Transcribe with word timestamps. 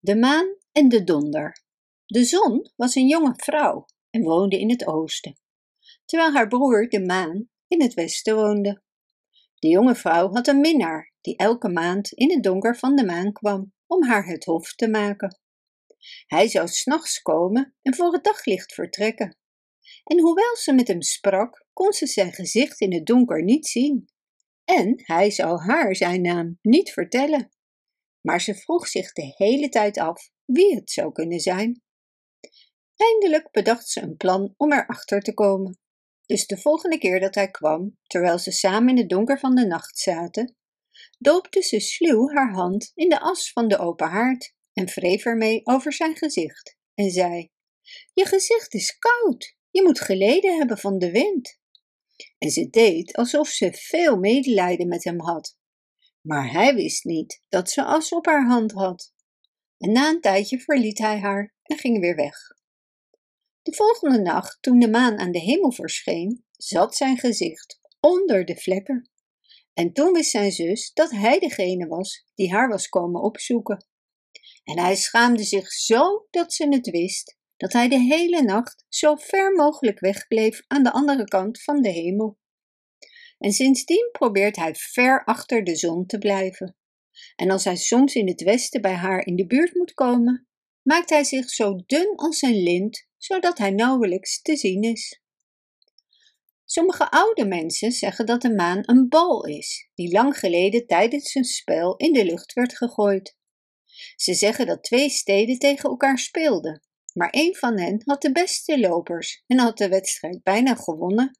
De 0.00 0.16
maan 0.16 0.56
en 0.72 0.88
de 0.88 1.04
donder. 1.04 1.64
De 2.06 2.24
zon 2.24 2.72
was 2.76 2.94
een 2.94 3.06
jonge 3.06 3.32
vrouw 3.36 3.86
en 4.10 4.22
woonde 4.22 4.58
in 4.58 4.70
het 4.70 4.86
oosten, 4.86 5.38
terwijl 6.04 6.32
haar 6.32 6.48
broer, 6.48 6.88
de 6.88 7.04
maan, 7.04 7.48
in 7.68 7.82
het 7.82 7.94
westen 7.94 8.34
woonde. 8.34 8.82
De 9.54 9.68
jonge 9.68 9.94
vrouw 9.94 10.32
had 10.32 10.46
een 10.46 10.60
minnaar 10.60 11.12
die 11.20 11.36
elke 11.36 11.68
maand 11.68 12.12
in 12.12 12.30
het 12.30 12.42
donker 12.42 12.76
van 12.76 12.96
de 12.96 13.04
maan 13.04 13.32
kwam 13.32 13.72
om 13.86 14.04
haar 14.04 14.26
het 14.26 14.44
hof 14.44 14.74
te 14.74 14.88
maken. 14.88 15.40
Hij 16.26 16.48
zou 16.48 16.68
s'nachts 16.68 17.22
komen 17.22 17.74
en 17.82 17.94
voor 17.94 18.12
het 18.12 18.24
daglicht 18.24 18.74
vertrekken. 18.74 19.36
En 20.04 20.20
hoewel 20.20 20.56
ze 20.56 20.72
met 20.72 20.88
hem 20.88 21.02
sprak, 21.02 21.66
kon 21.72 21.92
ze 21.92 22.06
zijn 22.06 22.32
gezicht 22.32 22.80
in 22.80 22.92
het 22.92 23.06
donker 23.06 23.42
niet 23.42 23.66
zien. 23.66 24.08
En 24.64 24.92
hij 24.96 25.30
zou 25.30 25.60
haar 25.60 25.96
zijn 25.96 26.22
naam 26.22 26.58
niet 26.62 26.92
vertellen 26.92 27.50
maar 28.20 28.40
ze 28.40 28.54
vroeg 28.54 28.86
zich 28.86 29.12
de 29.12 29.34
hele 29.36 29.68
tijd 29.68 29.98
af 29.98 30.30
wie 30.44 30.74
het 30.74 30.90
zou 30.90 31.12
kunnen 31.12 31.40
zijn. 31.40 31.82
Eindelijk 32.96 33.50
bedacht 33.50 33.88
ze 33.88 34.00
een 34.00 34.16
plan 34.16 34.54
om 34.56 34.72
erachter 34.72 35.20
te 35.20 35.34
komen. 35.34 35.78
Dus 36.26 36.46
de 36.46 36.56
volgende 36.56 36.98
keer 36.98 37.20
dat 37.20 37.34
hij 37.34 37.50
kwam, 37.50 37.98
terwijl 38.06 38.38
ze 38.38 38.52
samen 38.52 38.88
in 38.88 38.96
het 38.96 39.08
donker 39.08 39.38
van 39.38 39.54
de 39.54 39.66
nacht 39.66 39.98
zaten, 39.98 40.56
doopte 41.18 41.62
ze 41.62 41.80
sluw 41.80 42.28
haar 42.28 42.52
hand 42.52 42.92
in 42.94 43.08
de 43.08 43.20
as 43.20 43.52
van 43.52 43.68
de 43.68 43.78
open 43.78 44.08
haard 44.08 44.54
en 44.72 44.86
wreef 44.86 45.24
ermee 45.24 45.60
over 45.64 45.92
zijn 45.92 46.16
gezicht 46.16 46.76
en 46.94 47.10
zei: 47.10 47.50
Je 48.12 48.26
gezicht 48.26 48.74
is 48.74 48.98
koud, 48.98 49.56
je 49.70 49.82
moet 49.82 50.00
geleden 50.00 50.56
hebben 50.56 50.78
van 50.78 50.98
de 50.98 51.10
wind. 51.10 51.58
En 52.38 52.50
ze 52.50 52.70
deed 52.70 53.16
alsof 53.16 53.48
ze 53.48 53.72
veel 53.72 54.16
medelijden 54.16 54.88
met 54.88 55.04
hem 55.04 55.20
had 55.20 55.57
maar 56.20 56.50
hij 56.50 56.74
wist 56.74 57.04
niet 57.04 57.42
dat 57.48 57.70
ze 57.70 57.84
as 57.84 58.12
op 58.12 58.26
haar 58.26 58.46
hand 58.46 58.72
had. 58.72 59.12
En 59.78 59.92
na 59.92 60.08
een 60.08 60.20
tijdje 60.20 60.60
verliet 60.60 60.98
hij 60.98 61.18
haar 61.18 61.54
en 61.62 61.78
ging 61.78 62.00
weer 62.00 62.16
weg. 62.16 62.36
De 63.62 63.74
volgende 63.74 64.20
nacht, 64.20 64.58
toen 64.60 64.78
de 64.78 64.90
maan 64.90 65.18
aan 65.18 65.32
de 65.32 65.38
hemel 65.38 65.72
verscheen, 65.72 66.44
zat 66.56 66.96
zijn 66.96 67.18
gezicht 67.18 67.80
onder 68.00 68.44
de 68.44 68.56
vlekken. 68.56 69.10
En 69.74 69.92
toen 69.92 70.12
wist 70.12 70.30
zijn 70.30 70.52
zus 70.52 70.92
dat 70.92 71.10
hij 71.10 71.38
degene 71.38 71.86
was 71.86 72.24
die 72.34 72.52
haar 72.52 72.68
was 72.68 72.88
komen 72.88 73.22
opzoeken. 73.22 73.86
En 74.64 74.78
hij 74.78 74.96
schaamde 74.96 75.44
zich 75.44 75.72
zo 75.72 76.26
dat 76.30 76.52
ze 76.52 76.68
het 76.68 76.90
wist, 76.90 77.36
dat 77.56 77.72
hij 77.72 77.88
de 77.88 77.98
hele 77.98 78.42
nacht 78.42 78.84
zo 78.88 79.14
ver 79.14 79.52
mogelijk 79.52 80.00
wegbleef 80.00 80.62
aan 80.66 80.82
de 80.82 80.92
andere 80.92 81.24
kant 81.24 81.62
van 81.62 81.82
de 81.82 81.88
hemel 81.88 82.38
en 83.38 83.52
sindsdien 83.52 84.08
probeert 84.12 84.56
hij 84.56 84.74
ver 84.74 85.24
achter 85.24 85.64
de 85.64 85.76
zon 85.76 86.06
te 86.06 86.18
blijven. 86.18 86.76
En 87.36 87.50
als 87.50 87.64
hij 87.64 87.76
soms 87.76 88.14
in 88.14 88.28
het 88.28 88.42
westen 88.42 88.80
bij 88.80 88.94
haar 88.94 89.26
in 89.26 89.36
de 89.36 89.46
buurt 89.46 89.74
moet 89.74 89.94
komen, 89.94 90.48
maakt 90.82 91.10
hij 91.10 91.24
zich 91.24 91.50
zo 91.50 91.82
dun 91.86 92.12
als 92.16 92.42
een 92.42 92.62
lint, 92.62 93.06
zodat 93.16 93.58
hij 93.58 93.70
nauwelijks 93.70 94.42
te 94.42 94.56
zien 94.56 94.82
is. 94.82 95.20
Sommige 96.64 97.10
oude 97.10 97.46
mensen 97.46 97.92
zeggen 97.92 98.26
dat 98.26 98.42
de 98.42 98.54
maan 98.54 98.82
een 98.82 99.08
bal 99.08 99.46
is, 99.46 99.90
die 99.94 100.12
lang 100.12 100.38
geleden 100.38 100.86
tijdens 100.86 101.34
een 101.34 101.44
spel 101.44 101.96
in 101.96 102.12
de 102.12 102.24
lucht 102.24 102.52
werd 102.52 102.76
gegooid. 102.76 103.36
Ze 104.16 104.34
zeggen 104.34 104.66
dat 104.66 104.82
twee 104.82 105.08
steden 105.08 105.58
tegen 105.58 105.90
elkaar 105.90 106.18
speelden, 106.18 106.82
maar 107.12 107.28
een 107.30 107.54
van 107.54 107.78
hen 107.78 108.02
had 108.04 108.22
de 108.22 108.32
beste 108.32 108.80
lopers 108.80 109.42
en 109.46 109.58
had 109.58 109.78
de 109.78 109.88
wedstrijd 109.88 110.42
bijna 110.42 110.74
gewonnen 110.74 111.38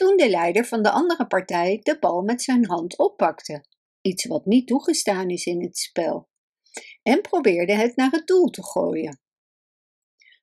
toen 0.00 0.16
de 0.16 0.28
leider 0.28 0.64
van 0.64 0.82
de 0.82 0.90
andere 0.90 1.26
partij 1.26 1.80
de 1.82 1.98
bal 1.98 2.22
met 2.22 2.42
zijn 2.42 2.66
hand 2.66 2.98
oppakte, 2.98 3.64
iets 4.00 4.24
wat 4.24 4.46
niet 4.46 4.66
toegestaan 4.66 5.28
is 5.30 5.46
in 5.46 5.62
het 5.62 5.78
spel, 5.78 6.28
en 7.02 7.20
probeerde 7.20 7.72
het 7.74 7.96
naar 7.96 8.10
het 8.10 8.26
doel 8.26 8.46
te 8.46 8.64
gooien. 8.64 9.20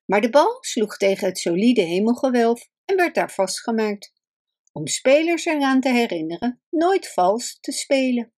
Maar 0.04 0.20
de 0.20 0.30
bal 0.30 0.56
sloeg 0.60 0.96
tegen 0.96 1.26
het 1.26 1.38
solide 1.38 1.80
hemelgewelf 1.80 2.68
en 2.84 2.96
werd 2.96 3.14
daar 3.14 3.32
vastgemaakt, 3.32 4.12
om 4.72 4.86
spelers 4.86 5.44
eraan 5.44 5.80
te 5.80 5.90
herinneren 5.90 6.62
nooit 6.70 7.12
vals 7.12 7.58
te 7.60 7.72
spelen. 7.72 8.32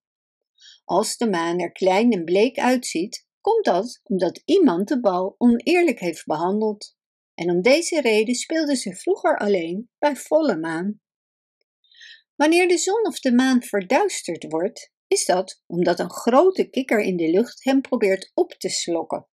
Als 0.84 1.16
de 1.16 1.30
maan 1.30 1.58
er 1.58 1.72
klein 1.72 2.12
en 2.12 2.24
bleek 2.24 2.58
uitziet, 2.58 3.26
komt 3.40 3.64
dat 3.64 4.00
omdat 4.02 4.42
iemand 4.44 4.88
de 4.88 5.00
bal 5.00 5.34
oneerlijk 5.38 6.00
heeft 6.00 6.26
behandeld. 6.26 6.96
En 7.34 7.50
om 7.50 7.62
deze 7.62 8.00
reden 8.00 8.34
speelden 8.34 8.76
ze 8.76 8.96
vroeger 8.96 9.38
alleen 9.38 9.90
bij 9.98 10.16
volle 10.16 10.56
maan. 10.56 11.00
Wanneer 12.40 12.68
de 12.68 12.78
zon 12.78 13.06
of 13.06 13.20
de 13.20 13.32
maan 13.32 13.62
verduisterd 13.62 14.44
wordt, 14.48 14.92
is 15.06 15.24
dat 15.24 15.62
omdat 15.66 15.98
een 15.98 16.10
grote 16.10 16.70
kikker 16.70 17.00
in 17.00 17.16
de 17.16 17.30
lucht 17.30 17.64
hem 17.64 17.80
probeert 17.80 18.30
op 18.34 18.52
te 18.52 18.68
slokken. 18.68 19.26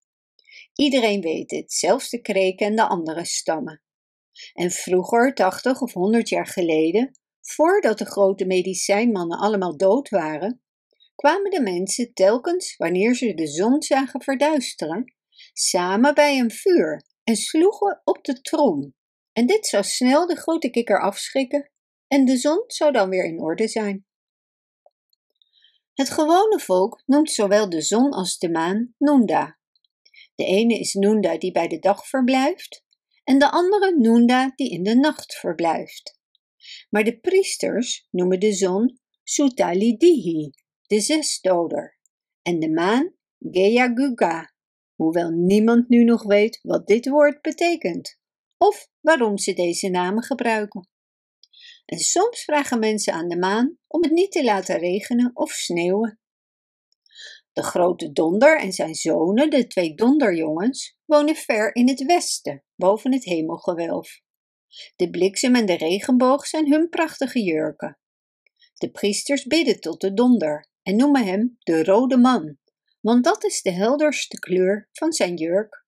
Iedereen 0.73 1.21
weet 1.21 1.51
het, 1.51 1.73
zelfs 1.73 2.09
de 2.09 2.21
kreken 2.21 2.65
en 2.65 2.75
de 2.75 2.87
andere 2.87 3.25
stammen. 3.25 3.81
En 4.53 4.71
vroeger, 4.71 5.33
80 5.33 5.81
of 5.81 5.93
100 5.93 6.29
jaar 6.29 6.47
geleden, 6.47 7.19
voordat 7.41 7.97
de 7.97 8.05
grote 8.05 8.45
medicijnmannen 8.45 9.39
allemaal 9.39 9.77
dood 9.77 10.09
waren, 10.09 10.61
kwamen 11.15 11.51
de 11.51 11.61
mensen 11.61 12.13
telkens, 12.13 12.75
wanneer 12.77 13.15
ze 13.15 13.33
de 13.33 13.47
zon 13.47 13.81
zagen 13.81 14.21
verduisteren, 14.21 15.13
samen 15.53 16.13
bij 16.13 16.39
een 16.39 16.51
vuur 16.51 17.03
en 17.23 17.35
sloegen 17.35 18.01
op 18.03 18.23
de 18.23 18.41
trom. 18.41 18.95
En 19.33 19.45
dit 19.45 19.65
zou 19.67 19.83
snel 19.83 20.27
de 20.27 20.35
grote 20.35 20.69
kikker 20.69 21.01
afschrikken 21.01 21.71
en 22.07 22.25
de 22.25 22.37
zon 22.37 22.63
zou 22.67 22.91
dan 22.91 23.09
weer 23.09 23.25
in 23.25 23.39
orde 23.39 23.67
zijn. 23.67 24.05
Het 25.93 26.09
gewone 26.09 26.59
volk 26.59 27.03
noemt 27.05 27.31
zowel 27.31 27.69
de 27.69 27.81
zon 27.81 28.11
als 28.11 28.37
de 28.37 28.49
maan 28.49 28.93
Nunda. 28.97 29.59
De 30.35 30.45
ene 30.45 30.79
is 30.79 30.93
Nunda 30.93 31.37
die 31.37 31.51
bij 31.51 31.67
de 31.67 31.79
dag 31.79 32.07
verblijft 32.07 32.85
en 33.23 33.39
de 33.39 33.51
andere 33.51 33.97
Nunda 33.97 34.51
die 34.55 34.69
in 34.69 34.83
de 34.83 34.95
nacht 34.95 35.33
verblijft. 35.35 36.19
Maar 36.89 37.03
de 37.03 37.19
priesters 37.19 38.07
noemen 38.11 38.39
de 38.39 38.53
zon 38.53 38.99
Sutalidihi, 39.23 40.51
de 40.81 40.99
zesdoder, 40.99 41.97
en 42.41 42.59
de 42.59 42.69
maan 42.69 43.13
Geyaguga, 43.39 44.53
hoewel 44.95 45.29
niemand 45.29 45.89
nu 45.89 46.03
nog 46.03 46.23
weet 46.23 46.59
wat 46.61 46.87
dit 46.87 47.09
woord 47.09 47.41
betekent 47.41 48.19
of 48.57 48.89
waarom 48.99 49.37
ze 49.37 49.53
deze 49.53 49.89
namen 49.89 50.23
gebruiken. 50.23 50.89
En 51.87 51.99
soms 51.99 52.43
vragen 52.43 52.79
mensen 52.79 53.13
aan 53.13 53.27
de 53.27 53.37
maan 53.37 53.77
om 53.87 54.03
het 54.03 54.11
niet 54.11 54.31
te 54.31 54.43
laten 54.43 54.77
regenen 54.77 55.31
of 55.33 55.51
sneeuwen. 55.51 56.19
De 57.53 57.63
grote 57.63 58.11
donder 58.11 58.59
en 58.59 58.71
zijn 58.71 58.95
zonen, 58.95 59.49
de 59.49 59.67
twee 59.67 59.95
donderjongens, 59.95 60.97
wonen 61.05 61.35
ver 61.35 61.75
in 61.75 61.87
het 61.87 62.05
westen, 62.05 62.63
boven 62.75 63.13
het 63.13 63.23
hemelgewelf. 63.23 64.21
De 64.95 65.09
bliksem 65.09 65.55
en 65.55 65.65
de 65.65 65.77
regenboog 65.77 66.47
zijn 66.47 66.71
hun 66.71 66.89
prachtige 66.89 67.41
jurken. 67.41 67.99
De 68.73 68.91
priesters 68.91 69.45
bidden 69.45 69.79
tot 69.79 70.01
de 70.01 70.13
donder 70.13 70.69
en 70.83 70.95
noemen 70.95 71.25
hem 71.25 71.57
de 71.59 71.83
rode 71.83 72.17
man, 72.17 72.57
want 73.01 73.23
dat 73.23 73.43
is 73.43 73.61
de 73.61 73.71
helderste 73.71 74.39
kleur 74.39 74.89
van 74.91 75.13
zijn 75.13 75.35
jurk. 75.35 75.85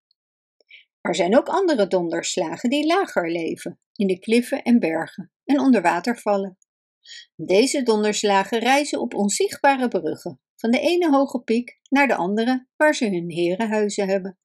Er 1.02 1.16
zijn 1.16 1.38
ook 1.38 1.48
andere 1.48 1.88
donderslagen 1.88 2.70
die 2.70 2.86
lager 2.86 3.32
leven, 3.32 3.80
in 3.96 4.08
de 4.08 4.20
kliffen 4.20 4.64
en 4.64 4.80
bergen 4.80 5.32
en 5.50 5.60
onder 5.60 5.82
water 5.82 6.18
vallen. 6.18 6.58
Deze 7.36 7.84
donderslagen 7.84 8.60
reizen 8.60 9.00
op 9.00 9.14
onzichtbare 9.14 9.88
bruggen, 9.88 10.42
van 10.56 10.72
de 10.72 10.80
ene 10.80 11.10
hoge 11.10 11.40
piek 11.40 11.80
naar 11.90 12.08
de 12.08 12.16
andere 12.16 12.68
waar 12.76 12.96
ze 12.96 13.06
hun 13.06 13.30
herenhuizen 13.30 14.08
hebben. 14.08 14.40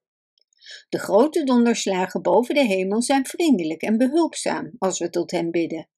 De 0.89 0.99
grote 0.99 1.45
donderslagen 1.45 2.23
boven 2.23 2.55
de 2.55 2.65
hemel 2.65 3.03
zijn 3.03 3.27
vriendelijk 3.27 3.83
en 3.83 3.99
behulpzaam 3.99 4.73
als 4.79 4.99
we 4.99 5.11
tot 5.11 5.31
hen 5.31 5.51
bidden. 5.51 5.89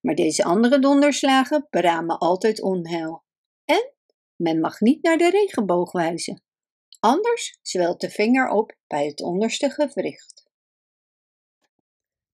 Maar 0.00 0.14
deze 0.14 0.44
andere 0.44 0.78
donderslagen 0.78 1.66
beramen 1.70 2.18
altijd 2.18 2.62
onheil. 2.62 3.24
En 3.64 3.92
men 4.36 4.60
mag 4.60 4.80
niet 4.80 5.02
naar 5.02 5.18
de 5.18 5.30
regenboog 5.30 5.92
wijzen. 5.92 6.42
Anders 7.00 7.58
zwelt 7.62 8.00
de 8.00 8.10
vinger 8.10 8.48
op 8.48 8.76
bij 8.86 9.06
het 9.06 9.20
onderste 9.20 9.70
gewricht. 9.70 10.50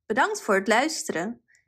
Bedankt 0.07 0.43
voor 0.43 0.55
het 0.55 0.69
luisteren. 0.69 1.43